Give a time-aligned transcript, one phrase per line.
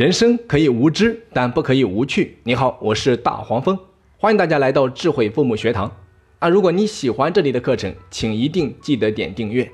[0.00, 2.38] 人生可以无知，但不可以无趣。
[2.44, 3.78] 你好，我是大黄蜂，
[4.16, 5.94] 欢迎大家来到智慧父母学堂。
[6.38, 9.70] 啊，如果你喜欢这里的课程，请一定记得点订阅。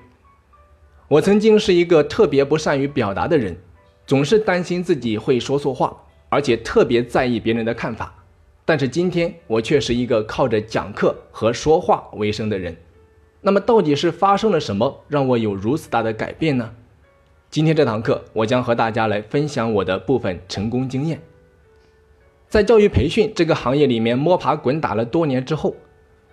[1.07, 3.57] 我曾经是一个特别不善于表达的人，
[4.05, 5.97] 总是担心自己会说错话，
[6.29, 8.13] 而且特别在意别人的看法。
[8.65, 12.77] 但是今天我却是一个靠着讲课和说话为生的人。
[13.41, 16.73] 那么到底是发生了什么，让我有如此大的改变呢？
[17.57, 21.19] 今天这堂课，我将和大家来分享我的部分成功经验。
[22.51, 25.75] 在教育培训这个行业里面摸爬滚打了多年之后，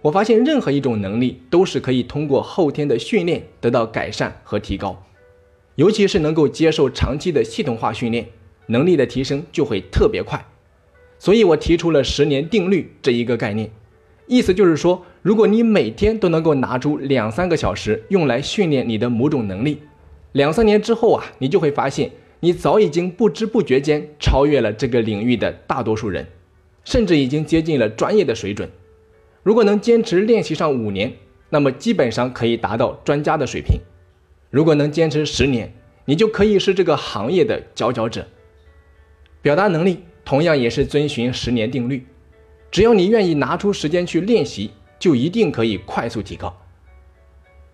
[0.02, 5.02] 我发现任何一种能力都是可以通过后天的训练得到改善和提高，
[5.76, 8.28] 尤其是能够接受长期的系统化训练，
[8.66, 10.45] 能力的提升就会特别快。
[11.17, 13.72] 所以我提出了十年定律这一个概念，
[14.28, 19.80] 意思就是说，如果你每天都能够拿出两三个小时用来训练你的某种能力，
[20.34, 26.28] 两三年之后啊，你就会发现，你早已经不知不觉间超越了这个领域的大多数人，
[26.84, 28.70] 甚至已经接近了专业的水准。
[29.42, 31.14] 如果能坚持练习上五年，
[31.50, 33.80] 那么基本上可以达到专家的水平；
[34.50, 35.73] 如果能坚持十年，
[36.06, 38.28] 你就可以是这个行业的佼佼者。
[39.42, 40.03] 表达能力。
[40.25, 42.08] 同样也是遵循十年定律，
[42.72, 46.62] 只要你愿意拿出时间去练习，就一定可以快速提高。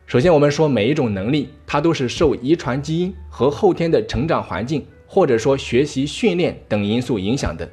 [0.09, 7.69] 首先，我们说每一种能力，它都是受遗传基因和后天的成长环境，或者说学习训练等因素影响的。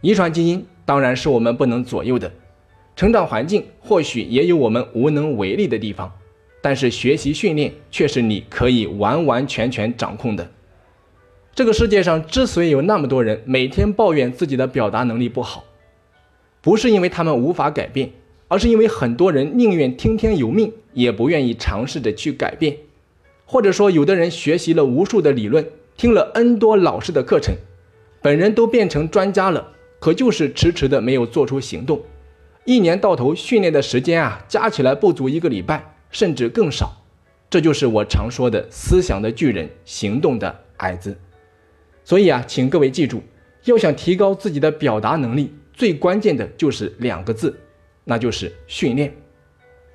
[0.00, 2.32] 遗传基因当然是我们不能左右的，
[2.96, 6.10] 成长环境或许也有我们无能为力的地方，
[6.62, 10.50] 但是学习训练却是你可以完完全全掌控的。
[11.54, 15.62] 这个世界上之所以有那么多人每天抱怨自己的表达能力不好，
[16.62, 18.12] 不是因为他们无法改变，
[18.48, 22.78] 而是因为很多人宁愿听天由命，也不愿意尝试着去改变。
[23.44, 27.54] 或者说，有的人学习了无数的理论，听了 N 多老师的课程，
[28.22, 32.00] 本人都变成专家了，可就是迟迟的没有做出行动。
[32.64, 37.02] 一年到头训练的时间啊，加起来不足一个礼拜，甚至更少。
[37.50, 41.16] 这就是我常说的思想的巨人，行动的矮子。
[42.02, 43.22] 所以啊，请各位记住，
[43.64, 47.54] 要想提高自己的表达能力，最关键的就是两个字，
[48.04, 49.14] 那就是训练。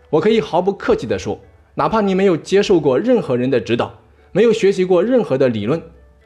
[0.10, 1.40] 我可以毫不客气地说，
[1.76, 5.82] 哪怕你没有接受过任何人的指导，没有学习过任何的理论，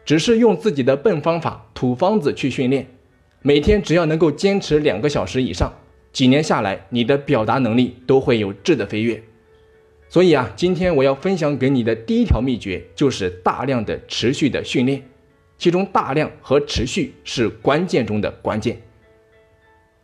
[0.06, 2.88] 只是用自己的笨方法、土方子去训练，
[3.42, 5.74] 每天只要能够坚持两个小时以上，
[6.12, 9.22] 几年下来，你的表达能力都会有质的飞跃。
[10.08, 15.04] 所以啊，今天我要分享给你的第一条秘诀，就是大量的持续的训练。
[15.58, 18.82] 其中大量和持续是关键中的关键。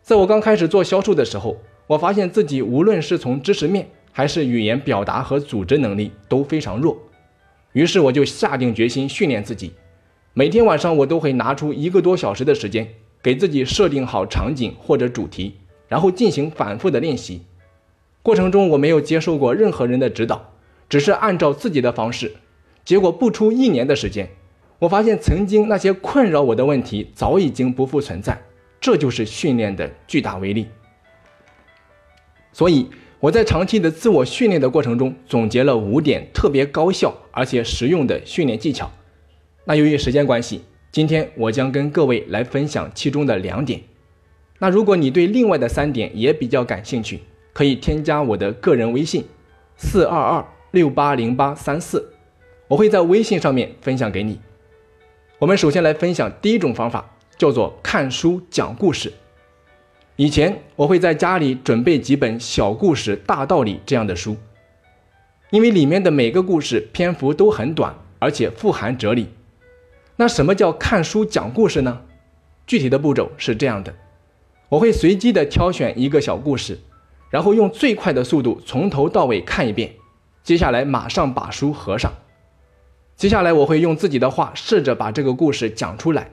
[0.00, 6.96] 在我刚开始做销售的时候，我发现自己无论是从知识面还是语言表达和组织能力都非常弱，
[7.72, 9.72] 于是我就下定决心训练自己。
[10.32, 12.86] 每天晚上我都会拿出一个多小时的时间，
[13.20, 15.56] 给自己设定好场景或者主题，
[15.88, 17.42] 然后进行反复的练习。
[18.22, 20.52] 过程中我没有接受过任何人的指导，
[20.88, 22.30] 只是按照自己的方式。
[22.84, 24.30] 结果不出一年的时间。
[24.78, 28.40] 我发现曾经那些困扰我的问题早已经不复存在，
[28.80, 30.68] 这就是训练的巨大威力。
[32.52, 32.88] 所以
[33.20, 38.90] 我在长期的自我训练的过程中，总结了五点特别高效而且实用的训练技巧。
[39.64, 43.80] 那由于时间关系，今天我将跟各位来分享其中的两点。
[44.58, 47.20] 那如果你对另外的三点也比较感兴趣，
[47.52, 49.24] 可以添加我的个人微信：
[49.76, 52.12] 四二二六八零八三四，
[52.68, 54.40] 我会在微信上面分享给你。
[55.38, 59.12] 我们首先来分享第一种方法，叫做看书讲故事。
[60.20, 64.36] 以前我会在家里准备几本小故事、大道理这样的书，
[65.48, 69.28] 因为里面的每个故事篇幅都很短，而且富含哲理。
[70.16, 72.02] 那什么叫看书讲故事呢？
[72.66, 73.94] 具体的步骤是这样的：
[74.68, 76.78] 我会随机的挑选一个小故事，
[77.30, 79.94] 然后用最快的速度从头到尾看一遍，
[80.44, 82.12] 接下来马上把书合上。
[83.16, 86.30] 接下来我会用自己的话试着把这个故事讲出来，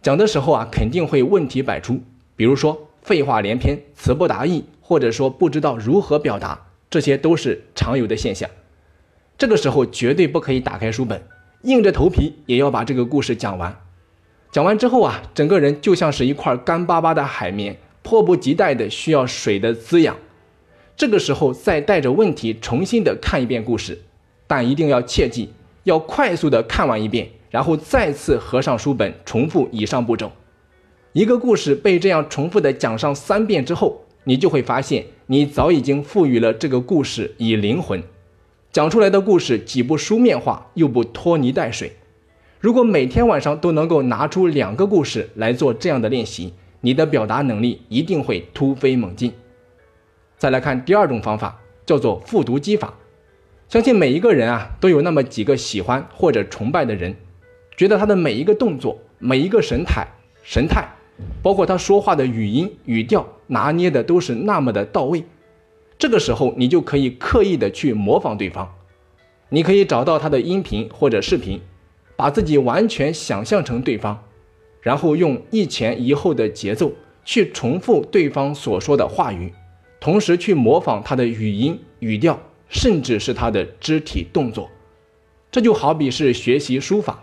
[0.00, 2.00] 讲的时候啊肯定会问题百出，
[2.34, 8.48] 比如说废话连篇、词不达意，或者说不知道如何表达，这些都是常有的现象。
[9.36, 11.20] 这个时候绝对不可以打开书本，
[11.62, 13.76] 硬着头皮也要把这个故事讲完。
[14.52, 20.16] 讲完之后啊，整个人就像是一块干巴巴的海绵，迫不及待的需要水的滋养。
[20.96, 24.02] 这个时候再带着问题重新的看一遍故事，
[24.46, 25.52] 但一定要切记。
[25.84, 30.30] 要快速的看完一遍，然后再次合上书本，重复以上步骤。
[31.12, 38.02] 一个故事被这样重复的讲上三遍之后，你就会发现，你早已经赋予了这个故事以灵魂。
[38.72, 41.92] 讲出来的故事既不书面化，又不拖泥带水。
[42.60, 49.34] 如果每天晚上都能够拿出两个故事来做这样的练习，你的表达能力一定会突飞猛进。
[50.38, 52.94] 再来看第二种方法，叫做复读机法。
[53.68, 57.14] 相信每一个人啊，都有那么几个喜欢或者崇拜的人，
[57.76, 60.08] 觉得他的每一个动作、每一个神态、
[60.42, 60.88] 神态，
[61.42, 65.24] 包括他说话的语音、语调拿捏的都是那么的到位。
[65.98, 68.74] 这个时候，你就可以刻意的去模仿对方。
[69.48, 71.60] 你可以找到他的音频或者视频，
[72.16, 74.24] 把自己完全想象成对方，
[74.80, 76.92] 然后用一前一后的节奏
[77.24, 79.52] 去重复对方所说的话语，
[80.00, 82.38] 同时去模仿他的语音、语调。
[82.74, 84.70] 甚至是他的肢体动作，
[85.50, 87.22] 这就好比是学习书法，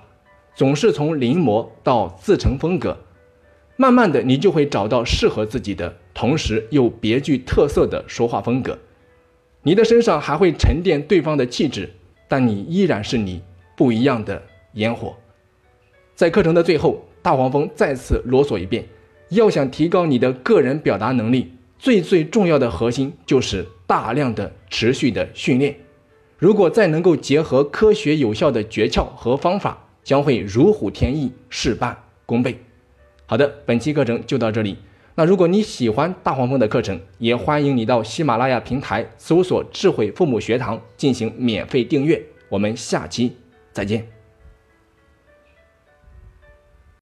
[0.53, 2.95] 总是从临摹到自成风格，
[3.81, 8.77] 慢慢的你就会找到适合自己的，同时又别具特色的说话风格。
[9.63, 11.89] 你的身上还会沉淀对方的气质，
[12.27, 13.41] 但你依然是你
[13.77, 14.43] 不一样的
[14.73, 15.15] 烟火。
[16.13, 18.85] 在课程的最后，大黄蜂再次啰嗦一遍：
[19.29, 23.65] 要想提高你的个人表达能力，最最重要的核心就是。
[23.87, 25.75] 大量的持续的训练，
[26.37, 31.97] 如果再能够结合科学有效的诀窍和方法，将会如虎添翼，事半
[32.27, 32.59] 功倍。
[33.29, 34.75] 好的，本期课程就到这里。
[35.13, 42.19] 那如果你喜欢大黄蜂的课程，也欢迎你到喜马拉雅平台搜索“智慧父母学堂”进行免费订阅。
[42.49, 43.37] 我们下期
[43.71, 44.18] 再见。